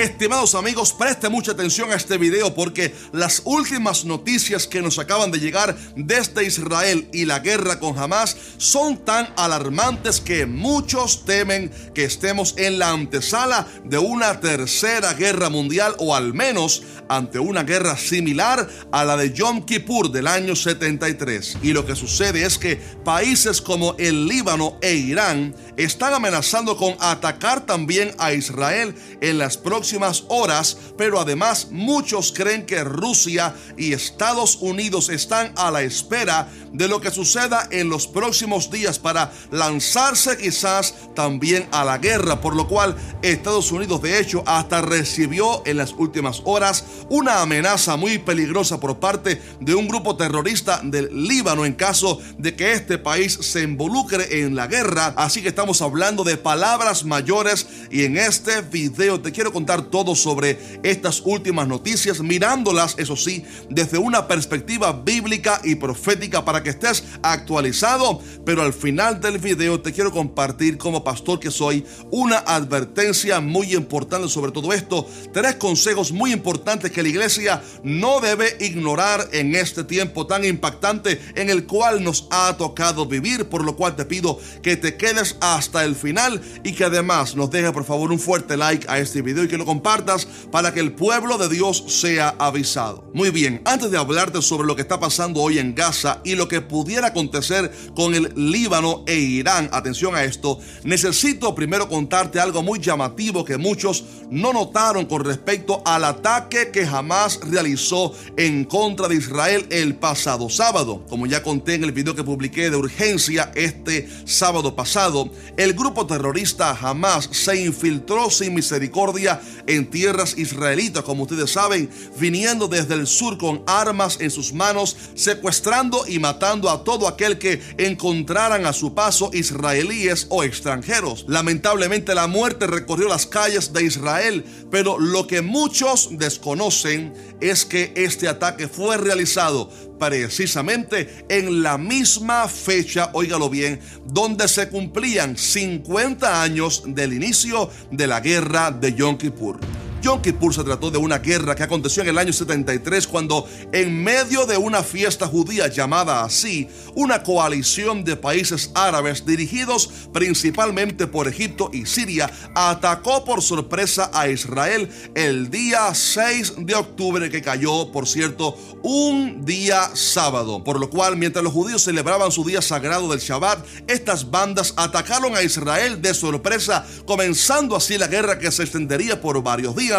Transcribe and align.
Estimados 0.00 0.54
amigos, 0.54 0.94
preste 0.94 1.28
mucha 1.28 1.52
atención 1.52 1.92
a 1.92 1.96
este 1.96 2.16
video 2.16 2.54
porque 2.54 2.94
las 3.12 3.42
últimas 3.44 4.06
noticias 4.06 4.66
que 4.66 4.80
nos 4.80 4.98
acaban 4.98 5.30
de 5.30 5.40
llegar 5.40 5.76
desde 5.94 6.46
Israel 6.46 7.06
y 7.12 7.26
la 7.26 7.40
guerra 7.40 7.78
con 7.78 7.98
Hamas 7.98 8.34
son 8.56 9.04
tan 9.04 9.28
alarmantes 9.36 10.22
que 10.22 10.46
muchos 10.46 11.26
temen 11.26 11.70
que 11.94 12.04
estemos 12.04 12.54
en 12.56 12.78
la 12.78 12.92
antesala 12.92 13.66
de 13.84 13.98
una 13.98 14.40
tercera 14.40 15.12
guerra 15.12 15.50
mundial 15.50 15.94
o 15.98 16.16
al 16.16 16.32
menos 16.32 16.82
ante 17.10 17.38
una 17.38 17.64
guerra 17.64 17.98
similar 17.98 18.66
a 18.92 19.04
la 19.04 19.18
de 19.18 19.34
Yom 19.34 19.66
Kippur 19.66 20.10
del 20.10 20.28
año 20.28 20.56
73. 20.56 21.58
Y 21.62 21.74
lo 21.74 21.84
que 21.84 21.94
sucede 21.94 22.46
es 22.46 22.56
que 22.56 22.76
países 23.04 23.60
como 23.60 23.96
el 23.98 24.26
Líbano 24.26 24.78
e 24.80 24.94
Irán 24.94 25.54
están 25.76 26.14
amenazando 26.14 26.78
con 26.78 26.96
atacar 27.00 27.66
también 27.66 28.14
a 28.16 28.32
Israel 28.32 28.94
en 29.20 29.36
las 29.36 29.58
próximas 29.58 29.89
horas, 30.28 30.76
pero 30.96 31.20
además 31.20 31.68
muchos 31.70 32.32
creen 32.32 32.66
que 32.66 32.84
Rusia 32.84 33.54
y 33.76 33.92
Estados 33.92 34.56
Unidos 34.60 35.08
están 35.08 35.52
a 35.56 35.70
la 35.70 35.82
espera 35.82 36.48
de 36.72 36.88
lo 36.88 37.00
que 37.00 37.10
suceda 37.10 37.68
en 37.70 37.88
los 37.88 38.06
próximos 38.06 38.70
días 38.70 38.98
para 38.98 39.32
lanzarse 39.50 40.36
quizás 40.36 40.94
también 41.14 41.68
a 41.72 41.84
la 41.84 41.98
guerra, 41.98 42.40
por 42.40 42.54
lo 42.54 42.68
cual 42.68 42.96
Estados 43.22 43.72
Unidos 43.72 44.02
de 44.02 44.20
hecho 44.20 44.42
hasta 44.46 44.80
recibió 44.80 45.62
en 45.66 45.76
las 45.76 45.92
últimas 45.92 46.42
horas 46.44 46.84
una 47.08 47.42
amenaza 47.42 47.96
muy 47.96 48.18
peligrosa 48.18 48.78
por 48.78 48.98
parte 48.98 49.40
de 49.60 49.74
un 49.74 49.88
grupo 49.88 50.16
terrorista 50.16 50.80
del 50.82 51.10
Líbano 51.26 51.64
en 51.64 51.74
caso 51.74 52.20
de 52.38 52.54
que 52.54 52.72
este 52.72 52.98
país 52.98 53.38
se 53.40 53.62
involucre 53.62 54.42
en 54.42 54.54
la 54.54 54.66
guerra, 54.66 55.14
así 55.16 55.42
que 55.42 55.48
estamos 55.48 55.82
hablando 55.82 56.24
de 56.24 56.36
palabras 56.36 57.04
mayores 57.04 57.66
y 57.90 58.04
en 58.04 58.16
este 58.16 58.60
video 58.62 59.20
te 59.20 59.32
quiero 59.32 59.52
contar 59.52 59.79
todo 59.82 60.14
sobre 60.14 60.58
estas 60.82 61.22
últimas 61.24 61.68
noticias, 61.68 62.20
mirándolas, 62.20 62.94
eso 62.98 63.16
sí, 63.16 63.44
desde 63.68 63.98
una 63.98 64.26
perspectiva 64.26 64.92
bíblica 64.92 65.60
y 65.64 65.74
profética 65.74 66.44
para 66.44 66.62
que 66.62 66.70
estés 66.70 67.04
actualizado. 67.22 68.20
Pero 68.44 68.62
al 68.62 68.72
final 68.72 69.20
del 69.20 69.38
video 69.38 69.80
te 69.80 69.92
quiero 69.92 70.10
compartir 70.10 70.78
como 70.78 71.04
pastor 71.04 71.40
que 71.40 71.50
soy 71.50 71.84
una 72.10 72.38
advertencia 72.38 73.40
muy 73.40 73.74
importante 73.74 74.28
sobre 74.28 74.52
todo 74.52 74.72
esto. 74.72 75.06
Tres 75.32 75.56
consejos 75.56 76.12
muy 76.12 76.32
importantes 76.32 76.90
que 76.90 77.02
la 77.02 77.08
iglesia 77.08 77.62
no 77.82 78.20
debe 78.20 78.56
ignorar 78.60 79.28
en 79.32 79.54
este 79.54 79.84
tiempo 79.84 80.26
tan 80.26 80.44
impactante 80.44 81.20
en 81.34 81.50
el 81.50 81.66
cual 81.66 82.02
nos 82.02 82.26
ha 82.30 82.56
tocado 82.56 83.06
vivir. 83.06 83.48
Por 83.48 83.64
lo 83.64 83.76
cual 83.76 83.96
te 83.96 84.04
pido 84.04 84.38
que 84.62 84.76
te 84.76 84.96
quedes 84.96 85.36
hasta 85.40 85.84
el 85.84 85.94
final 85.94 86.40
y 86.64 86.72
que 86.72 86.84
además 86.84 87.36
nos 87.36 87.50
deje 87.50 87.72
por 87.72 87.84
favor 87.84 88.12
un 88.12 88.18
fuerte 88.18 88.56
like 88.56 88.86
a 88.88 88.98
este 88.98 89.22
video 89.22 89.44
y 89.44 89.48
que 89.48 89.58
lo 89.60 89.66
compartas 89.66 90.26
para 90.50 90.74
que 90.74 90.80
el 90.80 90.92
pueblo 90.92 91.38
de 91.38 91.48
Dios 91.48 91.84
sea 91.86 92.34
avisado. 92.38 93.08
Muy 93.14 93.30
bien, 93.30 93.62
antes 93.64 93.90
de 93.90 93.98
hablarte 93.98 94.42
sobre 94.42 94.66
lo 94.66 94.74
que 94.74 94.82
está 94.82 94.98
pasando 94.98 95.40
hoy 95.40 95.58
en 95.58 95.74
Gaza 95.74 96.20
y 96.24 96.34
lo 96.34 96.48
que 96.48 96.60
pudiera 96.60 97.08
acontecer 97.08 97.70
con 97.94 98.14
el 98.14 98.32
Líbano 98.34 99.04
e 99.06 99.16
Irán, 99.16 99.68
atención 99.72 100.16
a 100.16 100.24
esto, 100.24 100.58
necesito 100.82 101.54
primero 101.54 101.88
contarte 101.88 102.40
algo 102.40 102.62
muy 102.62 102.80
llamativo 102.80 103.44
que 103.44 103.56
muchos 103.56 104.04
no 104.30 104.52
notaron 104.52 105.06
con 105.06 105.24
respecto 105.24 105.82
al 105.84 106.04
ataque 106.04 106.70
que 106.72 106.86
jamás 106.86 107.40
realizó 107.42 108.12
en 108.36 108.64
contra 108.64 109.08
de 109.08 109.16
Israel 109.16 109.66
el 109.70 109.96
pasado 109.96 110.48
sábado. 110.48 111.04
Como 111.08 111.26
ya 111.26 111.42
conté 111.42 111.74
en 111.74 111.84
el 111.84 111.92
video 111.92 112.14
que 112.14 112.24
publiqué 112.24 112.70
de 112.70 112.76
urgencia 112.76 113.52
este 113.54 114.08
sábado 114.24 114.74
pasado, 114.74 115.30
el 115.56 115.74
grupo 115.74 116.06
terrorista 116.06 116.70
Hamas 116.80 117.28
se 117.32 117.60
infiltró 117.60 118.30
sin 118.30 118.54
misericordia 118.54 119.40
en 119.66 119.90
tierras 119.90 120.36
israelitas, 120.38 121.02
como 121.02 121.24
ustedes 121.24 121.52
saben, 121.52 121.90
viniendo 122.18 122.68
desde 122.68 122.94
el 122.94 123.06
sur 123.06 123.38
con 123.38 123.62
armas 123.66 124.18
en 124.20 124.30
sus 124.30 124.52
manos, 124.52 124.96
secuestrando 125.14 126.04
y 126.06 126.18
matando 126.18 126.70
a 126.70 126.84
todo 126.84 127.08
aquel 127.08 127.38
que 127.38 127.60
encontraran 127.78 128.66
a 128.66 128.72
su 128.72 128.94
paso 128.94 129.30
israelíes 129.32 130.26
o 130.30 130.44
extranjeros. 130.44 131.24
Lamentablemente 131.28 132.14
la 132.14 132.26
muerte 132.26 132.66
recorrió 132.66 133.08
las 133.08 133.26
calles 133.26 133.72
de 133.72 133.84
Israel, 133.84 134.44
pero 134.70 134.98
lo 134.98 135.26
que 135.26 135.42
muchos 135.42 136.10
desconocen 136.18 137.12
es 137.40 137.64
que 137.64 137.92
este 137.96 138.28
ataque 138.28 138.68
fue 138.68 138.96
realizado 138.96 139.70
precisamente 140.00 141.26
en 141.28 141.62
la 141.62 141.78
misma 141.78 142.48
fecha, 142.48 143.10
óigalo 143.12 143.50
bien, 143.50 143.80
donde 144.06 144.48
se 144.48 144.68
cumplían 144.68 145.36
50 145.36 146.42
años 146.42 146.82
del 146.86 147.12
inicio 147.12 147.70
de 147.92 148.06
la 148.06 148.20
guerra 148.20 148.70
de 148.72 148.94
Yom 148.94 149.18
Kippur 149.18 149.39
puerta. 149.40 149.89
Yom 150.02 150.22
Kippur 150.22 150.54
se 150.54 150.64
trató 150.64 150.90
de 150.90 150.96
una 150.96 151.18
guerra 151.18 151.54
que 151.54 151.62
aconteció 151.62 152.02
en 152.02 152.08
el 152.08 152.16
año 152.16 152.32
73 152.32 153.06
cuando 153.06 153.46
en 153.70 154.02
medio 154.02 154.46
de 154.46 154.56
una 154.56 154.82
fiesta 154.82 155.26
judía 155.26 155.68
llamada 155.68 156.24
así, 156.24 156.68
una 156.94 157.22
coalición 157.22 158.02
de 158.02 158.16
países 158.16 158.70
árabes 158.74 159.26
dirigidos 159.26 159.90
principalmente 160.10 161.06
por 161.06 161.28
Egipto 161.28 161.70
y 161.74 161.84
Siria 161.84 162.30
atacó 162.54 163.26
por 163.26 163.42
sorpresa 163.42 164.10
a 164.14 164.28
Israel 164.28 164.88
el 165.14 165.50
día 165.50 165.94
6 165.94 166.54
de 166.60 166.74
octubre 166.74 167.28
que 167.28 167.42
cayó, 167.42 167.92
por 167.92 168.08
cierto, 168.08 168.56
un 168.82 169.44
día 169.44 169.90
sábado. 169.94 170.64
Por 170.64 170.80
lo 170.80 170.88
cual, 170.88 171.18
mientras 171.18 171.44
los 171.44 171.52
judíos 171.52 171.82
celebraban 171.82 172.32
su 172.32 172.42
día 172.44 172.62
sagrado 172.62 173.08
del 173.08 173.20
Shabbat, 173.20 173.66
estas 173.86 174.30
bandas 174.30 174.72
atacaron 174.76 175.36
a 175.36 175.42
Israel 175.42 176.00
de 176.00 176.14
sorpresa, 176.14 176.86
comenzando 177.06 177.76
así 177.76 177.98
la 177.98 178.06
guerra 178.06 178.38
que 178.38 178.50
se 178.50 178.62
extendería 178.62 179.20
por 179.20 179.42
varios 179.42 179.76
días 179.76 179.89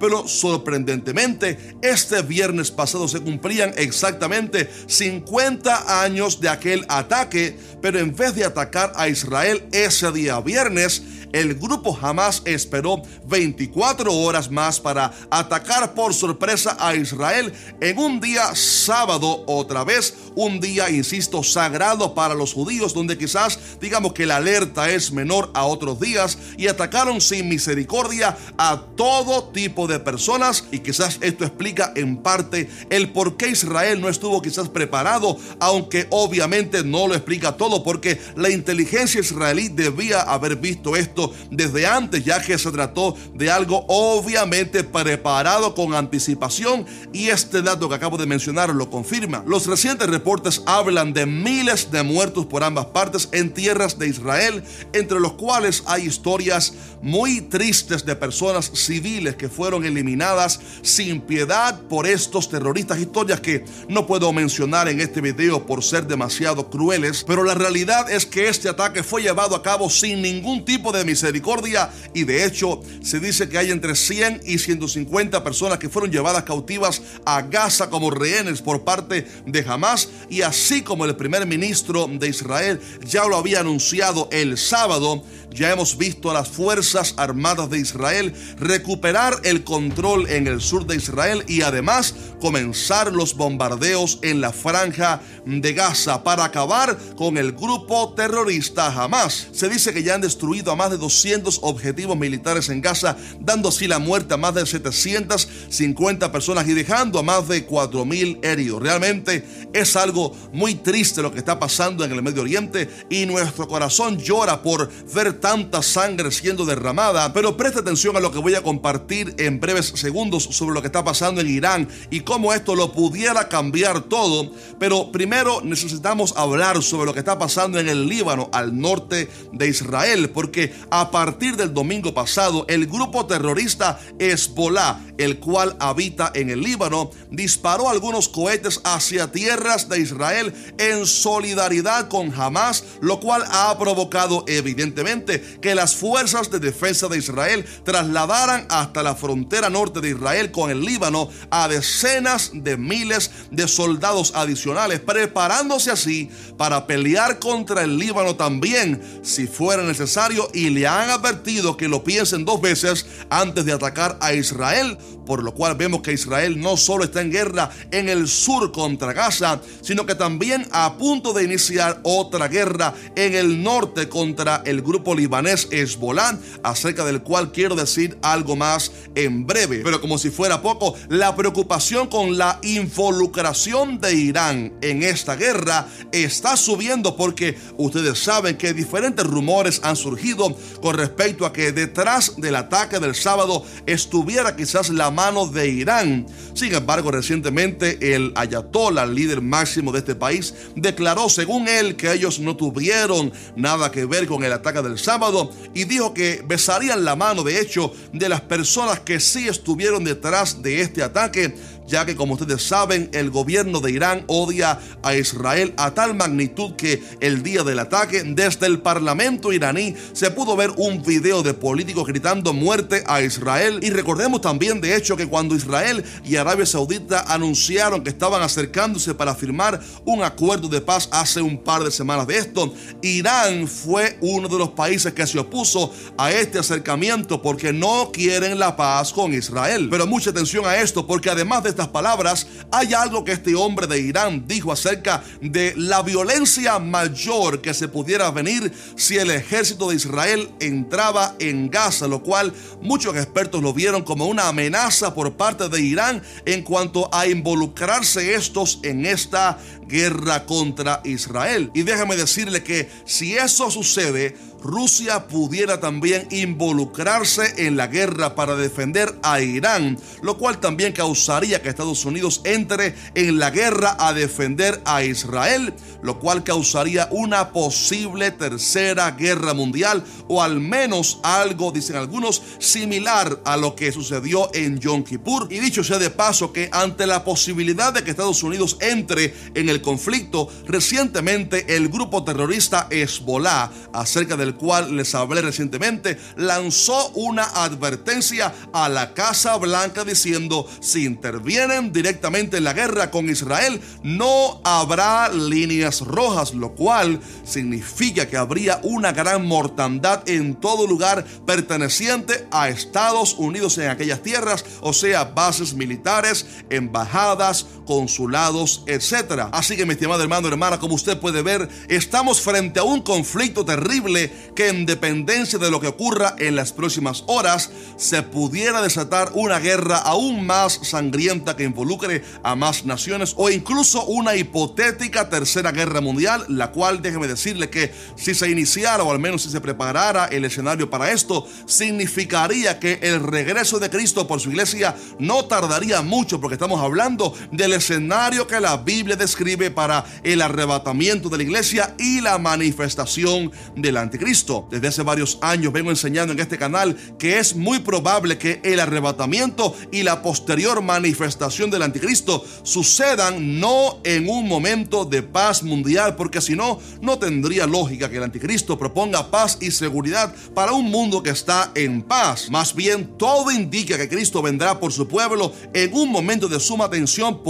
pero 0.00 0.26
sorprendentemente, 0.26 1.76
este 1.82 2.22
viernes 2.22 2.70
pasado 2.70 3.08
se 3.08 3.20
cumplían 3.20 3.72
exactamente 3.76 4.68
50 4.86 6.02
años 6.02 6.40
de 6.40 6.48
aquel 6.48 6.84
ataque, 6.88 7.56
pero 7.80 7.98
en 7.98 8.14
vez 8.14 8.34
de 8.34 8.44
atacar 8.44 8.92
a 8.96 9.08
Israel 9.08 9.62
ese 9.72 10.10
día 10.12 10.40
viernes, 10.40 11.02
el 11.34 11.56
grupo 11.56 11.92
jamás 11.92 12.42
esperó 12.44 13.02
24 13.26 14.14
horas 14.14 14.52
más 14.52 14.78
para 14.78 15.12
atacar 15.30 15.92
por 15.92 16.14
sorpresa 16.14 16.76
a 16.78 16.94
Israel 16.94 17.52
en 17.80 17.98
un 17.98 18.20
día 18.20 18.54
sábado, 18.54 19.42
otra 19.48 19.82
vez. 19.82 20.14
Un 20.36 20.60
día, 20.60 20.90
insisto, 20.90 21.42
sagrado 21.42 22.14
para 22.14 22.34
los 22.34 22.52
judíos, 22.52 22.94
donde 22.94 23.18
quizás 23.18 23.58
digamos 23.80 24.12
que 24.12 24.26
la 24.26 24.36
alerta 24.36 24.90
es 24.90 25.10
menor 25.10 25.50
a 25.54 25.64
otros 25.64 25.98
días, 25.98 26.38
y 26.56 26.68
atacaron 26.68 27.20
sin 27.20 27.48
misericordia 27.48 28.36
a 28.56 28.84
todo 28.96 29.48
tipo 29.48 29.88
de 29.88 29.98
personas, 29.98 30.64
y 30.70 30.78
quizás 30.78 31.18
esto 31.20 31.44
explica 31.44 31.92
en 31.96 32.18
parte 32.18 32.70
el 32.90 33.10
por 33.10 33.36
qué 33.36 33.48
Israel 33.48 34.00
no 34.00 34.08
estuvo 34.08 34.40
quizás 34.40 34.68
preparado, 34.68 35.36
aunque 35.58 36.06
obviamente 36.10 36.84
no 36.84 37.08
lo 37.08 37.14
explica 37.14 37.56
todo, 37.56 37.82
porque 37.82 38.20
la 38.36 38.50
inteligencia 38.50 39.20
israelí 39.20 39.68
debía 39.68 40.20
haber 40.20 40.56
visto 40.56 40.94
esto 40.94 41.23
desde 41.50 41.86
antes, 41.86 42.24
ya 42.24 42.40
que 42.40 42.58
se 42.58 42.70
trató 42.72 43.16
de 43.34 43.50
algo 43.50 43.84
obviamente 43.88 44.84
preparado 44.84 45.74
con 45.74 45.94
anticipación. 45.94 46.86
Y 47.12 47.28
este 47.28 47.62
dato 47.62 47.88
que 47.88 47.94
acabo 47.94 48.16
de 48.16 48.26
mencionar 48.26 48.70
lo 48.70 48.90
confirma. 48.90 49.44
Los 49.46 49.66
recientes 49.66 50.08
reportes 50.08 50.62
hablan 50.66 51.12
de 51.12 51.26
miles 51.26 51.90
de 51.90 52.02
muertos 52.02 52.46
por 52.46 52.64
ambas 52.64 52.86
partes 52.86 53.28
en 53.32 53.52
tierras 53.52 53.98
de 53.98 54.08
Israel, 54.08 54.62
entre 54.92 55.20
los 55.20 55.34
cuales 55.34 55.82
hay 55.86 56.06
historias 56.06 56.74
muy 57.02 57.42
tristes 57.42 58.04
de 58.04 58.16
personas 58.16 58.70
civiles 58.74 59.36
que 59.36 59.48
fueron 59.48 59.84
eliminadas 59.84 60.60
sin 60.82 61.20
piedad 61.20 61.80
por 61.88 62.06
estos 62.06 62.48
terroristas, 62.48 62.98
historias 62.98 63.40
que 63.40 63.64
no 63.88 64.06
puedo 64.06 64.32
mencionar 64.32 64.88
en 64.88 65.00
este 65.00 65.20
video 65.20 65.66
por 65.66 65.82
ser 65.82 66.06
demasiado 66.06 66.70
crueles, 66.70 67.24
pero 67.26 67.44
la 67.44 67.54
realidad 67.54 68.10
es 68.10 68.26
que 68.26 68.48
este 68.48 68.68
ataque 68.68 69.02
fue 69.02 69.22
llevado 69.22 69.54
a 69.54 69.62
cabo 69.62 69.90
sin 69.90 70.22
ningún 70.22 70.64
tipo 70.64 70.92
de 70.92 71.04
misericordia 71.14 71.90
y 72.12 72.24
de 72.24 72.44
hecho 72.44 72.82
se 73.00 73.20
dice 73.20 73.48
que 73.48 73.56
hay 73.56 73.70
entre 73.70 73.94
100 73.94 74.40
y 74.44 74.58
150 74.58 75.44
personas 75.44 75.78
que 75.78 75.88
fueron 75.88 76.10
llevadas 76.10 76.42
cautivas 76.42 77.00
a 77.24 77.42
Gaza 77.42 77.88
como 77.88 78.10
rehenes 78.10 78.60
por 78.60 78.82
parte 78.82 79.24
de 79.46 79.64
Hamas 79.68 80.08
y 80.28 80.42
así 80.42 80.82
como 80.82 81.04
el 81.04 81.14
primer 81.14 81.46
ministro 81.46 82.08
de 82.08 82.28
Israel 82.28 82.80
ya 83.06 83.26
lo 83.26 83.36
había 83.36 83.60
anunciado 83.60 84.28
el 84.32 84.58
sábado, 84.58 85.22
ya 85.50 85.70
hemos 85.70 85.96
visto 85.96 86.32
a 86.32 86.34
las 86.34 86.48
Fuerzas 86.48 87.14
Armadas 87.16 87.70
de 87.70 87.78
Israel 87.78 88.34
recuperar 88.58 89.36
el 89.44 89.62
control 89.62 90.28
en 90.28 90.48
el 90.48 90.60
sur 90.60 90.84
de 90.84 90.96
Israel 90.96 91.44
y 91.46 91.62
además 91.62 92.12
comenzar 92.40 93.12
los 93.12 93.36
bombardeos 93.36 94.18
en 94.22 94.40
la 94.40 94.52
franja 94.52 95.20
de 95.46 95.72
Gaza 95.74 96.24
para 96.24 96.44
acabar 96.44 96.98
con 97.16 97.38
el 97.38 97.52
grupo 97.52 98.14
terrorista 98.14 98.88
Hamas. 98.88 99.48
Se 99.52 99.68
dice 99.68 99.92
que 99.94 100.02
ya 100.02 100.16
han 100.16 100.20
destruido 100.20 100.72
a 100.72 100.76
más 100.76 100.90
de 100.90 100.93
de 100.94 100.98
200 100.98 101.60
objetivos 101.62 102.16
militares 102.16 102.68
en 102.68 102.80
Gaza, 102.80 103.16
dando 103.40 103.68
así 103.68 103.86
la 103.88 103.98
muerte 103.98 104.34
a 104.34 104.36
más 104.36 104.54
de 104.54 104.64
750 104.64 106.30
personas 106.30 106.68
y 106.68 106.74
dejando 106.74 107.18
a 107.18 107.22
más 107.22 107.48
de 107.48 107.66
4.000 107.66 108.44
heridos. 108.44 108.82
Realmente 108.82 109.44
es 109.72 109.96
algo 109.96 110.36
muy 110.52 110.76
triste 110.76 111.22
lo 111.22 111.32
que 111.32 111.38
está 111.38 111.58
pasando 111.58 112.04
en 112.04 112.12
el 112.12 112.22
Medio 112.22 112.42
Oriente 112.42 112.88
y 113.10 113.26
nuestro 113.26 113.66
corazón 113.66 114.18
llora 114.18 114.62
por 114.62 114.90
ver 115.12 115.34
tanta 115.34 115.82
sangre 115.82 116.30
siendo 116.30 116.64
derramada. 116.64 117.32
Pero 117.32 117.56
presta 117.56 117.80
atención 117.80 118.16
a 118.16 118.20
lo 118.20 118.30
que 118.30 118.38
voy 118.38 118.54
a 118.54 118.62
compartir 118.62 119.34
en 119.38 119.60
breves 119.60 119.86
segundos 119.96 120.44
sobre 120.44 120.74
lo 120.74 120.80
que 120.80 120.88
está 120.88 121.04
pasando 121.04 121.40
en 121.40 121.48
Irán 121.48 121.88
y 122.10 122.20
cómo 122.20 122.52
esto 122.52 122.76
lo 122.76 122.92
pudiera 122.92 123.48
cambiar 123.48 124.02
todo. 124.02 124.52
Pero 124.78 125.10
primero 125.10 125.60
necesitamos 125.62 126.34
hablar 126.36 126.82
sobre 126.82 127.06
lo 127.06 127.12
que 127.12 127.20
está 127.20 127.38
pasando 127.38 127.78
en 127.78 127.88
el 127.88 128.06
Líbano, 128.06 128.48
al 128.52 128.78
norte 128.78 129.28
de 129.52 129.68
Israel, 129.68 130.30
porque 130.30 130.72
a 130.96 131.10
partir 131.10 131.56
del 131.56 131.74
domingo 131.74 132.14
pasado, 132.14 132.66
el 132.68 132.86
grupo 132.86 133.26
terrorista 133.26 133.98
Hezbollah, 134.20 135.00
el 135.18 135.40
cual 135.40 135.76
habita 135.80 136.30
en 136.36 136.50
el 136.50 136.60
Líbano, 136.60 137.10
disparó 137.32 137.88
algunos 137.88 138.28
cohetes 138.28 138.80
hacia 138.84 139.32
tierras 139.32 139.88
de 139.88 139.98
Israel 139.98 140.54
en 140.78 141.04
solidaridad 141.04 142.06
con 142.06 142.32
Hamas, 142.32 142.84
lo 143.00 143.18
cual 143.18 143.42
ha 143.50 143.76
provocado 143.76 144.44
evidentemente 144.46 145.58
que 145.60 145.74
las 145.74 145.96
fuerzas 145.96 146.52
de 146.52 146.60
defensa 146.60 147.08
de 147.08 147.18
Israel 147.18 147.64
trasladaran 147.82 148.64
hasta 148.70 149.02
la 149.02 149.16
frontera 149.16 149.70
norte 149.70 150.00
de 150.00 150.10
Israel 150.10 150.52
con 150.52 150.70
el 150.70 150.84
Líbano 150.84 151.28
a 151.50 151.66
decenas 151.66 152.52
de 152.54 152.76
miles 152.76 153.32
de 153.50 153.66
soldados 153.66 154.32
adicionales, 154.36 155.00
preparándose 155.00 155.90
así 155.90 156.30
para 156.56 156.86
pelear 156.86 157.40
contra 157.40 157.82
el 157.82 157.98
Líbano 157.98 158.36
también, 158.36 159.02
si 159.22 159.48
fuera 159.48 159.82
necesario, 159.82 160.48
y 160.54 160.83
han 160.86 161.10
advertido 161.10 161.76
que 161.76 161.88
lo 161.88 162.04
piensen 162.04 162.44
dos 162.44 162.60
veces 162.60 163.06
antes 163.30 163.64
de 163.64 163.72
atacar 163.72 164.18
a 164.20 164.34
Israel, 164.34 164.98
por 165.26 165.42
lo 165.42 165.54
cual 165.54 165.74
vemos 165.74 166.02
que 166.02 166.12
Israel 166.12 166.60
no 166.60 166.76
solo 166.76 167.04
está 167.04 167.20
en 167.20 167.30
guerra 167.30 167.70
en 167.90 168.08
el 168.08 168.28
sur 168.28 168.72
contra 168.72 169.12
Gaza, 169.12 169.60
sino 169.80 170.06
que 170.06 170.14
también 170.14 170.66
a 170.72 170.96
punto 170.98 171.32
de 171.32 171.44
iniciar 171.44 172.00
otra 172.02 172.48
guerra 172.48 172.94
en 173.16 173.34
el 173.34 173.62
norte 173.62 174.08
contra 174.08 174.62
el 174.64 174.82
grupo 174.82 175.14
libanés 175.14 175.68
Hezbollah, 175.70 176.38
acerca 176.62 177.04
del 177.04 177.22
cual 177.22 177.52
quiero 177.52 177.74
decir 177.74 178.18
algo 178.22 178.56
más 178.56 178.92
en 179.14 179.46
breve. 179.46 179.80
Pero 179.84 180.00
como 180.00 180.18
si 180.18 180.30
fuera 180.30 180.62
poco, 180.62 180.94
la 181.08 181.34
preocupación 181.36 182.08
con 182.08 182.36
la 182.36 182.58
involucración 182.62 184.00
de 184.00 184.14
Irán 184.14 184.72
en 184.80 185.02
esta 185.02 185.36
guerra 185.36 185.88
está 186.12 186.56
subiendo 186.56 187.16
porque 187.16 187.56
ustedes 187.76 188.18
saben 188.18 188.56
que 188.56 188.72
diferentes 188.72 189.26
rumores 189.26 189.80
han 189.82 189.96
surgido 189.96 190.56
con 190.80 190.96
respecto 190.96 191.46
a 191.46 191.52
que 191.52 191.72
detrás 191.72 192.34
del 192.36 192.56
ataque 192.56 192.98
del 192.98 193.14
sábado 193.14 193.64
estuviera 193.86 194.56
quizás 194.56 194.90
la 194.90 195.10
mano 195.10 195.46
de 195.46 195.68
Irán. 195.68 196.26
Sin 196.54 196.74
embargo, 196.74 197.10
recientemente 197.10 198.14
el 198.14 198.32
ayatollah, 198.36 199.06
líder 199.06 199.40
máximo 199.40 199.92
de 199.92 200.00
este 200.00 200.14
país, 200.14 200.54
declaró 200.76 201.28
según 201.28 201.68
él 201.68 201.96
que 201.96 202.12
ellos 202.12 202.38
no 202.38 202.56
tuvieron 202.56 203.32
nada 203.56 203.90
que 203.90 204.04
ver 204.04 204.26
con 204.26 204.44
el 204.44 204.52
ataque 204.52 204.82
del 204.82 204.98
sábado 204.98 205.50
y 205.74 205.84
dijo 205.84 206.14
que 206.14 206.42
besarían 206.46 207.04
la 207.04 207.16
mano 207.16 207.42
de 207.42 207.60
hecho 207.60 207.92
de 208.12 208.28
las 208.28 208.40
personas 208.42 209.00
que 209.00 209.20
sí 209.20 209.48
estuvieron 209.48 210.04
detrás 210.04 210.62
de 210.62 210.80
este 210.80 211.02
ataque 211.02 211.54
ya 211.86 212.06
que 212.06 212.16
como 212.16 212.34
ustedes 212.34 212.62
saben, 212.62 213.10
el 213.12 213.30
gobierno 213.30 213.80
de 213.80 213.92
Irán 213.92 214.24
odia 214.26 214.78
a 215.02 215.14
Israel 215.14 215.74
a 215.76 215.92
tal 215.92 216.14
magnitud 216.14 216.74
que 216.76 217.02
el 217.20 217.42
día 217.42 217.62
del 217.62 217.78
ataque, 217.78 218.22
desde 218.24 218.66
el 218.66 218.80
parlamento 218.80 219.52
iraní, 219.52 219.94
se 220.12 220.30
pudo 220.30 220.56
ver 220.56 220.72
un 220.76 221.02
video 221.02 221.42
de 221.42 221.54
políticos 221.54 222.06
gritando 222.06 222.52
muerte 222.52 223.04
a 223.06 223.20
Israel. 223.20 223.80
Y 223.82 223.90
recordemos 223.90 224.40
también, 224.40 224.80
de 224.80 224.96
hecho, 224.96 225.16
que 225.16 225.26
cuando 225.26 225.54
Israel 225.54 226.04
y 226.24 226.36
Arabia 226.36 226.66
Saudita 226.66 227.24
anunciaron 227.28 228.02
que 228.02 228.10
estaban 228.10 228.42
acercándose 228.42 229.14
para 229.14 229.34
firmar 229.34 229.80
un 230.04 230.22
acuerdo 230.22 230.68
de 230.68 230.80
paz 230.80 231.08
hace 231.12 231.40
un 231.40 231.58
par 231.58 231.84
de 231.84 231.90
semanas 231.90 232.26
de 232.26 232.38
esto, 232.38 232.72
Irán 233.02 233.68
fue 233.68 234.18
uno 234.20 234.48
de 234.48 234.58
los 234.58 234.70
países 234.70 235.12
que 235.12 235.26
se 235.26 235.38
opuso 235.38 235.92
a 236.16 236.30
este 236.30 236.58
acercamiento 236.58 237.42
porque 237.42 237.72
no 237.72 238.10
quieren 238.12 238.58
la 238.58 238.76
paz 238.76 239.12
con 239.12 239.34
Israel. 239.34 239.88
Pero 239.90 240.06
mucha 240.06 240.30
atención 240.30 240.64
a 240.64 240.76
esto 240.76 241.06
porque 241.06 241.30
además 241.30 241.62
de 241.62 241.73
estas 241.74 241.88
palabras, 241.88 242.46
hay 242.70 242.94
algo 242.94 243.24
que 243.24 243.32
este 243.32 243.56
hombre 243.56 243.88
de 243.88 243.98
Irán 243.98 244.44
dijo 244.46 244.70
acerca 244.70 245.24
de 245.40 245.74
la 245.76 246.02
violencia 246.02 246.78
mayor 246.78 247.60
que 247.60 247.74
se 247.74 247.88
pudiera 247.88 248.30
venir 248.30 248.72
si 248.96 249.16
el 249.16 249.30
ejército 249.32 249.90
de 249.90 249.96
Israel 249.96 250.50
entraba 250.60 251.34
en 251.40 251.68
Gaza, 251.68 252.06
lo 252.06 252.22
cual 252.22 252.52
muchos 252.80 253.16
expertos 253.16 253.60
lo 253.60 253.72
vieron 253.74 254.02
como 254.02 254.26
una 254.26 254.46
amenaza 254.46 255.14
por 255.14 255.32
parte 255.32 255.68
de 255.68 255.80
Irán 255.80 256.22
en 256.46 256.62
cuanto 256.62 257.12
a 257.12 257.26
involucrarse 257.26 258.34
estos 258.34 258.78
en 258.84 259.04
esta 259.04 259.58
guerra 259.88 260.46
contra 260.46 261.00
Israel. 261.04 261.72
Y 261.74 261.82
déjame 261.82 262.14
decirle 262.14 262.62
que 262.62 262.88
si 263.04 263.34
eso 263.34 263.68
sucede, 263.70 264.36
Rusia 264.64 265.28
pudiera 265.28 265.78
también 265.78 266.26
involucrarse 266.30 267.66
en 267.66 267.76
la 267.76 267.86
guerra 267.86 268.34
para 268.34 268.56
defender 268.56 269.14
a 269.22 269.42
Irán, 269.42 269.98
lo 270.22 270.38
cual 270.38 270.58
también 270.58 270.94
causaría 270.94 271.60
que 271.60 271.68
Estados 271.68 272.06
Unidos 272.06 272.40
entre 272.44 272.94
en 273.14 273.38
la 273.38 273.50
guerra 273.50 273.94
a 273.98 274.14
defender 274.14 274.80
a 274.86 275.04
Israel, 275.04 275.74
lo 276.02 276.18
cual 276.18 276.44
causaría 276.44 277.08
una 277.10 277.52
posible 277.52 278.30
tercera 278.30 279.10
guerra 279.10 279.52
mundial 279.52 280.02
o 280.28 280.42
al 280.42 280.60
menos 280.60 281.20
algo, 281.22 281.70
dicen 281.70 281.96
algunos, 281.96 282.42
similar 282.58 283.42
a 283.44 283.58
lo 283.58 283.76
que 283.76 283.92
sucedió 283.92 284.48
en 284.54 284.80
Yom 284.80 285.04
Kippur. 285.04 285.48
Y 285.50 285.58
dicho 285.58 285.84
sea 285.84 285.98
de 285.98 286.08
paso 286.08 286.54
que 286.54 286.70
ante 286.72 287.06
la 287.06 287.22
posibilidad 287.22 287.92
de 287.92 288.02
que 288.02 288.12
Estados 288.12 288.42
Unidos 288.42 288.78
entre 288.80 289.34
en 289.54 289.68
el 289.68 289.82
conflicto, 289.82 290.48
recientemente 290.66 291.76
el 291.76 291.90
grupo 291.90 292.24
terrorista 292.24 292.88
Hezbollah, 292.90 293.70
acerca 293.92 294.38
del 294.38 294.53
cual 294.54 294.96
les 294.96 295.14
hablé 295.14 295.42
recientemente, 295.42 296.18
lanzó 296.36 297.10
una 297.10 297.44
advertencia 297.44 298.52
a 298.72 298.88
la 298.88 299.14
Casa 299.14 299.56
Blanca 299.56 300.04
diciendo, 300.04 300.68
si 300.80 301.04
intervienen 301.04 301.92
directamente 301.92 302.58
en 302.58 302.64
la 302.64 302.72
guerra 302.72 303.10
con 303.10 303.28
Israel, 303.28 303.80
no 304.02 304.60
habrá 304.64 305.28
líneas 305.28 306.00
rojas, 306.00 306.54
lo 306.54 306.74
cual 306.74 307.20
significa 307.44 308.26
que 308.26 308.36
habría 308.36 308.80
una 308.82 309.12
gran 309.12 309.46
mortandad 309.46 310.28
en 310.28 310.54
todo 310.54 310.86
lugar 310.86 311.24
perteneciente 311.46 312.46
a 312.50 312.68
Estados 312.68 313.34
Unidos 313.34 313.78
en 313.78 313.88
aquellas 313.88 314.22
tierras, 314.22 314.64
o 314.80 314.92
sea, 314.92 315.24
bases 315.24 315.74
militares, 315.74 316.46
embajadas, 316.70 317.66
consulados, 317.84 318.82
etc. 318.86 319.48
Así 319.52 319.76
que 319.76 319.86
mi 319.86 319.92
estimado 319.92 320.22
hermano, 320.22 320.48
hermana, 320.48 320.78
como 320.78 320.94
usted 320.94 321.18
puede 321.18 321.42
ver, 321.42 321.68
estamos 321.88 322.40
frente 322.40 322.80
a 322.80 322.84
un 322.84 323.02
conflicto 323.02 323.64
terrible 323.64 324.32
que 324.54 324.68
en 324.68 324.86
dependencia 324.86 325.58
de 325.58 325.70
lo 325.70 325.80
que 325.80 325.88
ocurra 325.88 326.34
en 326.38 326.56
las 326.56 326.72
próximas 326.72 327.24
horas, 327.26 327.70
se 327.96 328.22
pudiera 328.22 328.82
desatar 328.82 329.30
una 329.34 329.58
guerra 329.58 329.98
aún 329.98 330.46
más 330.46 330.80
sangrienta 330.82 331.56
que 331.56 331.64
involucre 331.64 332.22
a 332.42 332.54
más 332.54 332.84
naciones 332.84 333.34
o 333.36 333.50
incluso 333.50 334.04
una 334.06 334.36
hipotética 334.36 335.28
tercera 335.28 335.72
guerra 335.72 336.00
mundial, 336.00 336.44
la 336.48 336.70
cual 336.70 337.02
déjeme 337.02 337.26
decirle 337.26 337.70
que 337.70 337.92
si 338.16 338.34
se 338.34 338.50
iniciara 338.50 339.02
o 339.02 339.12
al 339.12 339.18
menos 339.18 339.42
si 339.42 339.50
se 339.50 339.60
preparara 339.60 340.26
el 340.26 340.44
escenario 340.44 340.90
para 340.90 341.12
esto, 341.12 341.46
significaría 341.66 342.78
que 342.78 342.98
el 343.02 343.22
regreso 343.22 343.78
de 343.78 343.90
Cristo 343.90 344.26
por 344.26 344.40
su 344.40 344.50
iglesia 344.50 344.96
no 345.18 345.44
tardaría 345.44 346.02
mucho 346.02 346.40
porque 346.40 346.54
estamos 346.54 346.80
hablando 346.80 347.34
del 347.50 347.73
escenario 347.74 348.46
que 348.46 348.60
la 348.60 348.76
Biblia 348.78 349.16
describe 349.16 349.70
para 349.70 350.04
el 350.22 350.40
arrebatamiento 350.42 351.28
de 351.28 351.36
la 351.36 351.42
iglesia 351.42 351.94
y 351.98 352.20
la 352.20 352.38
manifestación 352.38 353.52
del 353.76 353.96
anticristo. 353.96 354.66
Desde 354.70 354.88
hace 354.88 355.02
varios 355.02 355.38
años 355.42 355.72
vengo 355.72 355.90
enseñando 355.90 356.32
en 356.32 356.40
este 356.40 356.58
canal 356.58 356.96
que 357.18 357.38
es 357.38 357.54
muy 357.54 357.80
probable 357.80 358.38
que 358.38 358.60
el 358.64 358.80
arrebatamiento 358.80 359.76
y 359.92 360.02
la 360.02 360.22
posterior 360.22 360.82
manifestación 360.82 361.70
del 361.70 361.82
anticristo 361.82 362.44
sucedan 362.62 363.60
no 363.60 363.98
en 364.04 364.28
un 364.28 364.48
momento 364.48 365.04
de 365.04 365.22
paz 365.22 365.62
mundial, 365.62 366.16
porque 366.16 366.40
si 366.40 366.54
no, 366.54 366.80
no 367.00 367.18
tendría 367.18 367.66
lógica 367.66 368.08
que 368.08 368.16
el 368.16 368.22
anticristo 368.22 368.78
proponga 368.78 369.30
paz 369.30 369.58
y 369.60 369.70
seguridad 369.70 370.34
para 370.54 370.72
un 370.72 370.90
mundo 370.90 371.22
que 371.22 371.30
está 371.30 371.72
en 371.74 372.02
paz. 372.02 372.50
Más 372.50 372.74
bien, 372.74 373.16
todo 373.18 373.50
indica 373.50 373.96
que 373.96 374.08
Cristo 374.08 374.42
vendrá 374.42 374.78
por 374.78 374.92
su 374.92 375.06
pueblo 375.08 375.52
en 375.72 375.94
un 375.94 376.10
momento 376.10 376.48
de 376.48 376.60
suma 376.60 376.88
tensión 376.90 377.42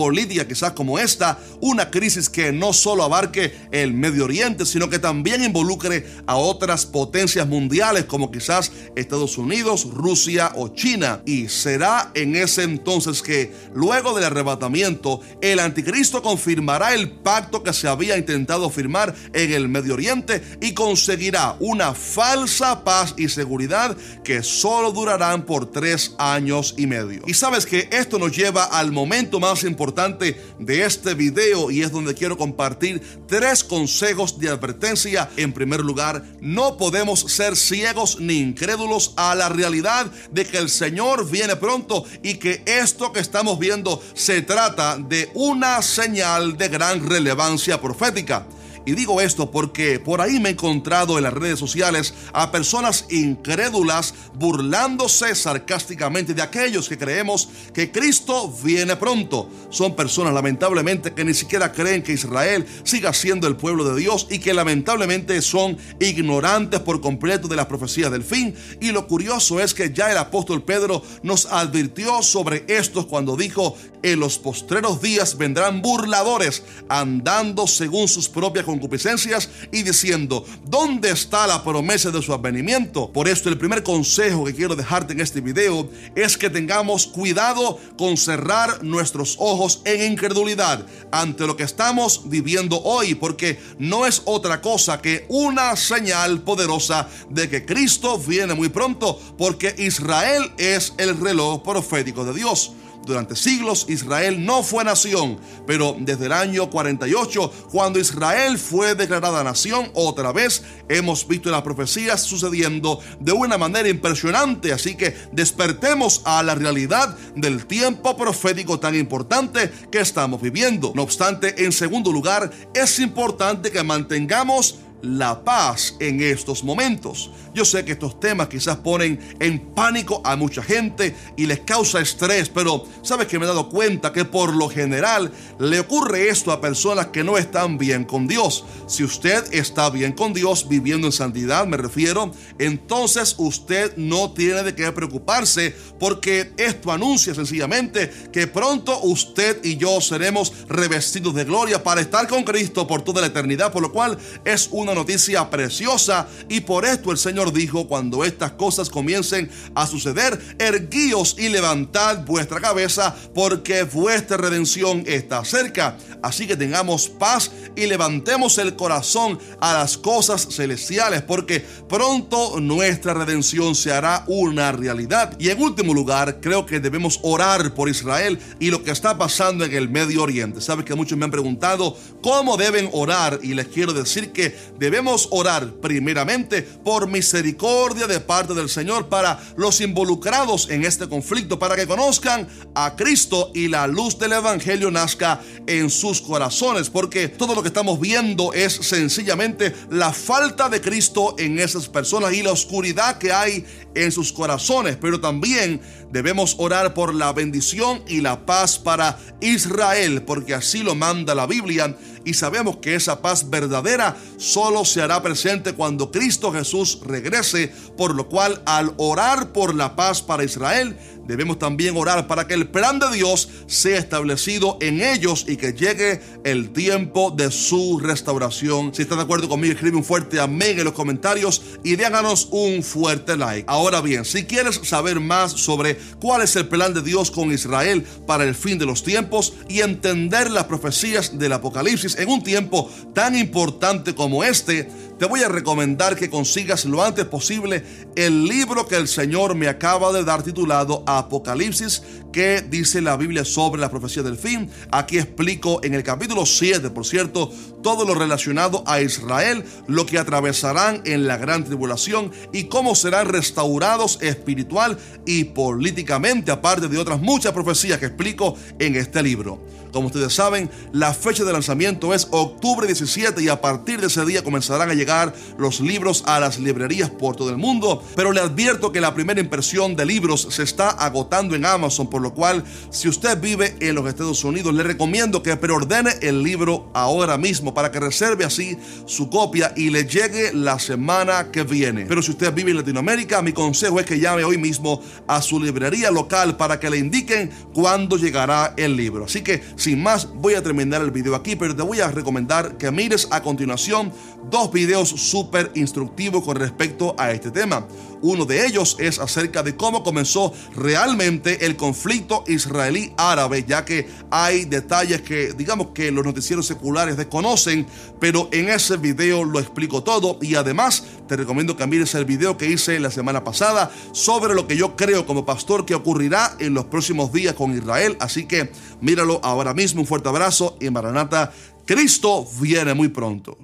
quizás 0.47 0.73
como 0.73 0.99
esta, 0.99 1.39
una 1.61 1.91
crisis 1.91 2.29
que 2.29 2.53
no 2.53 2.73
solo 2.73 3.03
abarque 3.03 3.53
el 3.71 3.93
Medio 3.93 4.25
Oriente, 4.25 4.65
sino 4.65 4.89
que 4.89 4.99
también 4.99 5.43
involucre 5.43 6.07
a 6.27 6.37
otras 6.37 6.87
potencias 6.87 7.47
mundiales 7.47 8.05
como 8.05 8.31
quizás 8.31 8.73
Estados 8.97 9.39
Unidos, 9.39 9.89
Rusia 9.93 10.53
o 10.55 10.69
China. 10.69 11.23
Y 11.27 11.49
será 11.49 12.11
en 12.15 12.37
ese 12.37 12.63
entonces 12.63 13.23
que 13.23 13.53
luego 13.75 14.15
del 14.15 14.25
arrebatamiento 14.25 15.21
el 15.41 15.59
anticristo 15.59 16.23
confirmará 16.23 16.95
el 16.95 17.11
pacto 17.11 17.63
que 17.63 17.73
se 17.73 17.89
había 17.89 18.17
intentado 18.17 18.71
firmar 18.71 19.15
en 19.33 19.53
el 19.53 19.69
Medio 19.69 19.95
Oriente 19.95 20.43
y 20.61 20.73
conseguirá 20.75 21.57
una 21.61 21.95
falsa 21.95 22.85
paz 22.85 23.15
y 23.17 23.29
seguridad 23.29 23.97
que 24.23 24.43
solo 24.43 24.93
durarán 24.93 25.45
por 25.45 25.71
tres 25.71 26.15
años 26.19 26.75
y 26.77 26.87
medio. 26.87 27.23
Y 27.27 27.35
sabes 27.35 27.67
que 27.67 27.89
esto 27.93 28.19
nos 28.19 28.37
lleva 28.37 28.65
al 28.65 28.93
momento 28.93 29.41
más 29.41 29.65
importante 29.65 30.04
de 30.13 30.85
este 30.85 31.15
video 31.15 31.71
y 31.71 31.83
es 31.83 31.91
donde 31.91 32.15
quiero 32.15 32.37
compartir 32.37 33.01
tres 33.27 33.65
consejos 33.65 34.39
de 34.39 34.51
advertencia. 34.51 35.31
En 35.37 35.53
primer 35.53 35.81
lugar, 35.81 36.23
no 36.41 36.77
podemos 36.77 37.21
ser 37.21 37.57
ciegos 37.57 38.21
ni 38.21 38.39
incrédulos 38.39 39.15
a 39.17 39.35
la 39.35 39.49
realidad 39.49 40.11
de 40.31 40.45
que 40.45 40.59
el 40.59 40.69
Señor 40.69 41.31
viene 41.31 41.57
pronto 41.57 42.05
y 42.23 42.35
que 42.35 42.63
esto 42.67 43.13
que 43.13 43.21
estamos 43.21 43.59
viendo 43.59 44.03
se 44.15 44.43
trata 44.43 44.99
de 44.99 45.31
una 45.35 45.81
señal 45.83 46.57
de 46.57 46.69
gran 46.69 47.09
relevancia 47.09 47.81
profética. 47.81 48.47
Y 48.87 48.93
digo 48.93 49.21
esto 49.21 49.51
porque 49.51 49.99
por 49.99 50.21
ahí 50.21 50.39
me 50.41 50.51
he 50.51 50.53
encontrado 50.53 51.17
en 51.17 51.25
las 51.25 51.33
redes 51.33 51.59
sociales 51.59 52.15
a 52.33 52.51
personas 52.51 53.07
incrédulas 53.11 54.15
burlándose 54.35 55.35
sarcásticamente 55.35 56.35
de 56.35 56.43
aquellos 56.43 56.89
que 56.89 56.99
creemos 56.99 57.49
que 57.73 57.91
Cristo 57.91 58.53
viene 58.63 58.97
pronto. 58.97 59.49
Son 59.71 59.97
personas 59.97 60.35
lamentablemente 60.35 61.13
que 61.13 61.25
ni 61.25 61.35
siquiera 61.35 61.73
creen 61.73 62.03
que 62.03 62.13
Israel 62.13 62.67
siga 62.83 63.13
siendo 63.13 63.47
el 63.47 63.57
pueblo 63.57 63.85
de 63.85 64.01
Dios 64.01 64.27
y 64.31 64.39
que 64.39 64.55
lamentablemente 64.55 65.41
son 65.43 65.79
ignorantes 66.01 66.81
por 66.81 67.01
completo 67.01 67.49
de 67.49 67.57
las 67.57 67.67
profecías 67.67 68.11
del 68.11 68.23
fin. 68.23 68.55
Y 68.81 68.93
lo 68.93 69.07
curioso 69.07 69.61
es 69.61 69.73
que 69.75 69.93
ya 69.93 70.11
el 70.11 70.19
apóstol 70.19 70.63
Pedro 70.63 71.03
nos 71.23 71.47
advirtió 71.47 72.23
sobre 72.23 72.65
esto 72.69 73.09
cuando 73.09 73.37
dijo, 73.37 73.77
en 74.03 74.21
los 74.21 74.39
postreros 74.39 75.01
días 75.01 75.39
vendrán 75.39 75.81
burladores 75.81 76.63
andando 76.91 77.67
según 77.67 78.07
sus 78.07 78.29
propias 78.29 78.67
concupiscencias 78.75 79.49
y 79.73 79.83
diciendo, 79.83 80.45
¿dónde 80.67 81.11
está 81.11 81.47
la 81.47 81.63
promesa 81.63 82.11
de 82.11 82.23
su 82.23 82.33
advenimiento? 82.33 83.11
Por 83.13 83.29
esto 83.29 83.49
el 83.49 83.59
primer 83.59 83.83
consejo 83.83 84.45
que 84.45 84.55
quiero 84.55 84.77
dejarte 84.77 85.13
en 85.13 85.21
este 85.21 85.41
video 85.41 85.89
es 86.15 86.37
que 86.37 86.51
tengamos 86.51 87.07
cuidado 87.07 87.79
con 87.97 88.17
cerrar 88.17 88.83
nuestros 88.83 89.37
ojos 89.39 89.81
en 89.85 90.13
incredulidad 90.13 90.87
ante 91.11 91.47
lo 91.47 91.57
que 91.57 91.63
estamos 91.63 92.29
viviendo 92.29 92.81
hoy, 92.83 93.15
porque 93.15 93.59
no 93.79 94.07
es 94.07 94.23
otra 94.25 94.61
cosa 94.61 95.01
que 95.01 95.27
una 95.29 95.77
señal 95.77 96.43
poderosa 96.43 97.09
de 97.31 97.49
que 97.49 97.65
Cristo 97.65 98.19
viene 98.19 98.55
muy 98.55 98.69
pronto, 98.69 99.21
porque 99.39 99.75
Israel 99.79 100.53
es 100.59 100.95
el 100.99 101.19
reloj 101.21 101.63
profético 101.63 102.25
de 102.25 102.35
Dios. 102.35 102.73
Durante 103.05 103.37
siglos 103.37 103.87
Israel 103.89 104.45
no 104.45 104.63
fue 104.63 104.85
nación, 104.85 105.39
pero 105.67 105.97
desde 105.99 106.27
el 106.27 106.33
año 106.33 106.71
48, 106.71 107.53
cuando 107.71 107.99
Israel 107.99 108.59
fue 108.59 108.95
declarada 108.95 109.45
nación, 109.45 109.91
otra 109.95 110.33
vez 110.33 110.63
hemos 110.89 111.27
visto 111.27 111.51
las 111.51 111.63
profecías 111.63 112.23
sucediendo 112.23 113.01
de 113.21 113.33
una 113.33 113.59
manera 113.59 113.89
impresionante, 113.89 114.73
así 114.73 114.97
que 114.97 115.15
despertemos 115.33 116.23
a 116.25 116.43
la 116.43 116.55
realidad 116.55 117.17
del 117.35 117.67
tiempo 117.67 118.17
profético 118.17 118.81
tan 118.81 118.95
importante 118.95 119.71
que 119.91 120.01
estamos 120.01 120.41
viviendo. 120.41 120.93
No 120.95 121.03
obstante, 121.03 121.65
en 121.65 121.73
segundo 121.73 122.13
lugar, 122.13 122.51
es 122.75 122.99
importante 122.99 123.71
que 123.71 123.83
mantengamos 123.83 124.77
la 125.05 125.45
paz 125.45 125.95
en 126.01 126.21
estos 126.21 126.65
momentos. 126.65 127.31
Yo 127.55 127.65
sé 127.65 127.85
que 127.85 127.93
estos 127.93 128.19
temas 128.19 128.49
quizás 128.49 128.79
ponen 128.79 129.21
en 129.39 129.61
pánico 129.75 130.21
a 130.25 130.35
mucha 130.35 130.63
gente 130.63 131.15
y 131.37 131.47
les 131.47 131.61
causa 131.61 132.01
estrés, 132.01 132.49
pero 132.49 132.85
sabes 133.03 133.29
que 133.29 133.39
me 133.39 133.45
he 133.45 133.49
dado 133.49 133.69
cuenta 133.69 134.13
que 134.13 134.25
por 134.25 134.55
lo 134.55 134.69
general 134.69 135.31
le 135.59 135.81
ocurre 135.81 136.29
esto 136.29 136.51
a 136.51 136.61
personas 136.61 137.09
que 137.09 137.23
no 137.23 137.39
están 137.39 137.79
bien 137.79 138.05
con 138.05 138.27
Dios. 138.27 138.65
Si 138.89 139.05
usted 139.05 139.45
está 139.53 139.91
bien 139.91 140.13
con 140.13 140.33
Dios, 140.33 140.69
viviendo 140.69 141.07
en 141.07 141.13
santidad, 141.13 141.67
me 141.67 141.77
refiero, 141.77 142.33
entonces 142.59 143.35
usted 143.39 143.97
no 143.97 144.33
tiene 144.33 144.63
de 144.63 144.75
qué 144.75 144.91
preocuparse 144.91 145.77
porque 146.01 146.53
esto 146.57 146.91
anuncia 146.91 147.35
sencillamente 147.35 148.11
que 148.33 148.47
pronto 148.47 149.01
usted 149.03 149.65
y 149.65 149.77
yo 149.77 150.01
seremos 150.01 150.53
revestidos 150.69 151.35
de 151.35 151.45
gloria 151.45 151.83
para 151.83 152.01
estar 152.01 152.27
con 152.27 152.43
Cristo 152.43 152.87
por 152.87 153.03
toda 153.03 153.21
la 153.21 153.29
eternidad, 153.29 153.73
por 153.73 153.83
lo 153.83 153.93
cual 153.93 154.19
es 154.45 154.69
una 154.73 154.94
noticia 154.95 155.49
preciosa 155.51 156.29
y 156.49 156.61
por 156.61 156.85
esto 156.85 157.11
el 157.11 157.19
Señor 157.19 157.53
dijo, 157.53 157.87
cuando 157.89 158.25
estas 158.25 158.53
cosas 158.53 158.89
comiencen 158.89 159.51
a 159.75 159.87
suceder, 159.87 160.39
erguíos 160.59 161.37
y 161.39 161.49
levantad 161.49 162.25
vuestra 162.25 162.61
cabeza, 162.61 163.15
porque 163.35 163.83
vuestra 163.85 164.37
redención 164.37 165.05
está 165.07 165.45
cerca. 165.45 165.97
Así 166.23 166.47
que 166.47 166.57
tengamos 166.57 167.09
paz 167.09 167.51
y 167.77 167.87
levantemos 167.87 168.59
el 168.59 168.77
corazón 168.77 169.39
a 169.61 169.75
las 169.75 169.99
cosas 169.99 170.49
celestiales, 170.51 171.23
porque 171.23 171.65
pronto 171.89 172.61
nuestra 172.61 173.15
redención 173.15 173.75
se 173.75 173.93
hará 173.93 174.25
una 174.27 174.73
realidad. 174.73 175.37
Y 175.39 175.51
en 175.51 175.61
último 175.63 175.93
lugar, 175.93 176.41
creo 176.41 176.67
que 176.67 176.81
debemos 176.81 177.21
orar 177.23 177.75
por 177.75 177.89
Israel 177.89 178.39
y 178.59 178.71
lo 178.71 178.83
que 178.83 178.91
está 178.91 179.19
pasando 179.19 179.65
en 179.65 179.75
el 179.75 179.89
Medio 179.89 180.23
Oriente. 180.23 180.61
Sabes 180.61 180.85
que 180.85 180.95
muchos 180.95 181.19
me 181.19 181.25
han 181.25 181.31
preguntado 181.31 181.97
cómo 182.23 182.57
deben 182.57 182.89
orar 182.93 183.41
y 183.43 183.55
les 183.55 183.69
quiero 183.69 183.93
decir 183.93 184.33
que 184.33 184.57
debemos 184.85 185.29
orar 185.31 185.73
primeramente 185.81 186.63
por 186.63 187.09
mis 187.09 187.25
misericordia 187.25 188.07
de 188.07 188.21
parte 188.21 188.53
del 188.53 188.69
Señor 188.69 189.09
para 189.09 189.41
los 189.57 189.81
involucrados 189.81 190.69
en 190.69 190.85
este 190.85 191.09
conflicto, 191.09 191.59
para 191.59 191.75
que 191.75 191.87
conozcan 191.87 192.47
a 192.75 192.97
Cristo 192.97 193.51
y 193.55 193.69
la 193.69 193.87
luz 193.87 194.19
del 194.19 194.35
Evangelio 194.35 194.91
nazca 194.91 195.41
en 195.67 195.89
sus 195.89 196.21
corazones, 196.21 196.91
porque 196.91 197.29
todo 197.29 197.55
lo 197.55 197.63
que 197.63 197.69
estamos 197.69 197.99
viendo 197.99 198.53
es 198.53 198.75
sencillamente 198.75 199.75
la 199.89 200.13
falta 200.13 200.69
de 200.69 200.83
Cristo 200.83 201.35
en 201.39 201.59
esas 201.59 201.89
personas 201.89 202.35
y 202.35 202.43
la 202.43 202.53
oscuridad 202.53 203.17
que 203.17 203.33
hay 203.33 203.65
en 203.95 204.13
sus 204.13 204.31
corazones, 204.31 204.99
pero 205.01 205.19
también 205.19 205.81
debemos 206.11 206.57
orar 206.59 206.93
por 206.93 207.15
la 207.15 207.33
bendición 207.33 208.03
y 208.07 208.21
la 208.21 208.45
paz 208.45 208.79
para 208.79 209.19
Israel, 209.41 210.23
porque 210.23 210.55
así 210.55 210.83
lo 210.83 210.95
manda 210.95 211.35
la 211.35 211.47
Biblia 211.47 211.97
y 212.25 212.35
sabemos 212.35 212.79
que 212.79 212.95
esa 212.95 213.21
paz 213.21 213.51
verdadera 213.51 214.17
solo 214.37 214.85
se 214.85 215.03
hará 215.03 215.23
presente 215.23 215.75
cuando 215.75 216.11
Cristo 216.11 216.53
Jesús 216.53 217.01
regrese, 217.05 217.73
por 217.97 218.15
lo 218.15 218.29
cual 218.29 218.63
al 218.67 218.95
orar 218.97 219.53
por 219.53 219.75
la 219.75 219.97
paz 219.97 220.23
para 220.23 220.45
Israel, 220.45 220.97
debemos 221.27 221.59
también 221.59 221.97
orar 221.97 222.27
para 222.27 222.47
que 222.47 222.55
el 222.55 222.69
plan 222.69 222.99
de 222.99 223.11
Dios 223.13 223.49
sea 223.67 223.99
establecido 223.99 224.79
en 224.81 225.01
ellos 225.01 225.45
y 225.49 225.57
que 225.57 225.73
llegue 225.73 226.21
el 226.45 226.71
tiempo 226.71 227.31
de 227.31 227.51
su 227.51 227.99
restauración. 227.99 228.95
Si 228.95 229.03
estás 229.03 229.19
de 229.19 229.25
acuerdo 229.25 229.49
conmigo, 229.49 229.73
escribe 229.73 229.97
un 229.97 230.05
fuerte 230.05 230.41
amén 230.41 230.79
en 230.79 230.85
los 230.85 230.95
comentarios 230.95 231.63
y 231.83 231.97
déjanos 231.97 232.49
un 232.51 232.83
fuerte 232.83 233.37
like. 233.37 233.65
Ahora 233.69 234.01
bien, 234.01 234.25
si 234.25 234.45
quieres 234.45 234.81
saber 234.85 235.21
más 235.21 235.53
sobre 235.53 235.99
cuál 236.21 236.43
es 236.43 236.57
el 236.57 236.69
plan 236.69 236.95
de 236.95 237.03
Dios 237.03 237.31
con 237.31 237.53
Israel 237.53 238.05
para 238.27 238.45
el 238.45 238.55
fin 238.55 238.79
de 238.79 238.87
los 238.87 239.03
tiempos 239.03 239.55
y 239.69 239.81
entender 239.81 240.51
las 240.51 240.65
profecías 240.65 241.39
del 241.39 241.53
Apocalipsis 241.53 242.17
en 242.19 242.29
un 242.29 242.43
tiempo 242.43 242.91
tan 243.15 243.37
importante 243.37 244.15
como 244.15 244.45
este, 244.45 244.89
te 245.19 245.27
voy 245.27 245.43
a 245.43 245.49
recomendar 245.49 246.17
que 246.17 246.29
consigas 246.29 246.85
lo 246.85 247.03
antes 247.03 247.25
posible 247.27 247.85
el 248.17 248.47
libro 248.47 248.87
que 248.87 248.97
el 248.97 249.09
Señor 249.09 249.55
me 249.55 249.69
acaba 249.69 250.13
de 250.13 250.25
dar 250.25 250.43
titulado 250.43 251.05
Apocalipsis, 251.19 252.03
que 252.33 252.63
dice 252.63 253.01
la 253.01 253.17
Biblia 253.17 253.45
sobre 253.45 253.81
la 253.81 253.91
profecía 253.91 254.23
del 254.23 254.37
fin. 254.37 254.71
Aquí 254.91 255.19
explico 255.19 255.81
en 255.83 255.95
el 255.95 256.03
capítulo 256.03 256.47
7, 256.47 256.91
por 256.91 257.07
cierto, 257.07 257.53
todo 257.83 258.05
lo 258.05 258.15
relacionado 258.15 258.83
a 258.87 259.01
Israel, 259.01 259.65
lo 259.87 260.07
que 260.07 260.19
atravesarán 260.19 261.03
en 261.05 261.27
la 261.27 261.37
gran 261.37 261.65
tribulación 261.65 262.33
y 262.53 262.65
cómo 262.65 262.95
serán 262.95 263.29
restaurados 263.29 264.19
espiritual 264.23 264.99
y 265.27 265.45
políticamente, 265.45 266.51
aparte 266.51 266.89
de 266.89 266.99
otras 266.99 267.21
muchas 267.21 267.53
profecías 267.53 267.99
que 267.99 268.07
explico 268.07 268.57
en 268.79 268.97
este 268.97 269.23
libro. 269.23 269.61
Como 269.95 270.09
ustedes 270.09 270.35
saben, 270.35 270.69
la 270.93 271.15
fecha 271.15 271.45
de 271.45 271.53
lanzamiento 271.53 272.15
es 272.15 272.27
octubre 272.33 272.85
17 272.89 273.41
y 273.41 273.49
a 273.49 273.61
partir 273.61 274.01
de 274.01 274.09
ese 274.09 274.25
día 274.25 274.43
comenzarán 274.43 274.91
a 274.91 274.95
llegar 274.95 275.33
los 275.57 275.79
libros 275.79 276.25
a 276.27 276.41
las 276.41 276.59
librerías 276.59 277.11
por 277.11 277.37
todo 277.37 277.51
el 277.51 277.59
mundo. 277.59 278.03
Pero 278.17 278.33
le 278.33 278.41
advierto 278.41 278.91
que 278.91 279.01
la 279.01 279.15
primera 279.15 279.41
impresión 279.41 279.95
de 279.95 280.05
libros 280.05 280.49
se 280.51 280.65
está 280.65 281.04
agotando 281.05 281.55
en 281.55 281.65
Amazon, 281.65 282.09
por 282.09 282.23
lo 282.23 282.35
cual 282.35 282.65
si 282.91 283.09
usted 283.09 283.41
vive 283.41 283.77
en 283.81 283.95
los 283.95 284.07
Estados 284.07 284.43
Unidos, 284.45 284.75
le 284.75 284.83
recomiendo 284.83 285.43
que 285.43 285.57
preordene 285.57 286.11
el 286.21 286.43
libro 286.43 286.91
ahora 286.95 287.39
mismo 287.39 287.75
para 287.75 287.91
que 287.91 288.01
reserve 288.01 288.45
así 288.45 288.79
su 289.07 289.29
copia 289.31 289.73
y 289.77 289.91
le 289.91 290.05
llegue 290.05 290.53
la 290.53 290.79
semana 290.79 291.51
que 291.51 291.63
viene. 291.63 292.07
Pero 292.07 292.23
si 292.23 292.31
usted 292.31 292.53
vive 292.53 292.71
en 292.71 292.79
Latinoamérica, 292.79 293.43
mi 293.43 293.53
consejo 293.53 294.01
es 294.01 294.07
que 294.07 294.19
llame 294.19 294.45
hoy 294.45 294.59
mismo 294.59 295.01
a 295.27 295.41
su 295.43 295.61
librería 295.61 296.11
local 296.11 296.57
para 296.57 296.79
que 296.79 296.91
le 296.91 296.99
indiquen 296.99 297.51
cuándo 297.73 298.17
llegará 298.17 298.75
el 298.77 298.97
libro. 298.97 299.25
Así 299.25 299.43
que 299.43 299.63
sin 299.77 300.03
más, 300.03 300.29
voy 300.35 300.55
a 300.55 300.63
terminar 300.63 301.03
el 301.03 301.11
video 301.11 301.35
aquí, 301.35 301.57
pero 301.57 301.75
te 301.75 301.83
voy 301.83 302.01
a 302.01 302.11
recomendar 302.11 302.77
que 302.77 302.91
mires 302.91 303.29
a 303.31 303.43
continuación 303.43 304.13
dos 304.51 304.73
videos 304.73 305.09
súper 305.09 305.71
instructivos 305.75 306.45
con 306.45 306.57
respecto 306.57 307.15
a 307.19 307.33
este 307.33 307.51
tema. 307.51 307.87
Uno 308.23 308.45
de 308.47 308.67
ellos 308.67 308.97
es 308.99 309.19
acerca 309.19 309.63
de 309.63 309.77
cómo 309.77 310.03
comenzó 310.03 310.53
realmente 310.95 311.67
el 311.67 311.75
conflicto 311.75 312.45
israelí-árabe, 312.47 313.65
ya 313.67 313.85
que 313.85 314.09
hay 314.31 314.65
detalles 314.65 315.23
que 315.23 315.53
digamos 315.53 315.89
que 315.89 316.13
los 316.13 316.25
noticieros 316.25 316.69
seculares 316.69 317.17
desconocen, 317.17 317.85
pero 318.21 318.49
en 318.53 318.69
ese 318.69 318.97
video 318.97 319.43
lo 319.43 319.59
explico 319.59 320.05
todo. 320.05 320.39
Y 320.41 320.55
además 320.55 321.05
te 321.27 321.35
recomiendo 321.35 321.77
que 321.77 321.85
mires 321.89 322.15
el 322.15 322.25
video 322.25 322.57
que 322.57 322.71
hice 322.71 323.01
la 323.01 323.11
semana 323.11 323.43
pasada 323.43 323.91
sobre 324.13 324.55
lo 324.55 324.69
que 324.69 324.77
yo 324.77 324.95
creo 324.95 325.27
como 325.27 325.45
pastor 325.45 325.85
que 325.85 325.97
ocurrirá 325.97 326.55
en 326.61 326.75
los 326.75 326.85
próximos 326.85 327.33
días 327.33 327.55
con 327.55 327.77
Israel, 327.77 328.17
así 328.21 328.47
que 328.47 328.71
míralo 329.01 329.41
ahora 329.43 329.75
mismo, 329.75 330.03
un 330.03 330.07
fuerte 330.07 330.29
abrazo 330.29 330.77
y 330.81 330.91
Maranata, 330.91 331.53
Cristo 331.87 332.47
viene 332.61 332.95
muy 332.95 333.09
pronto. 333.09 333.59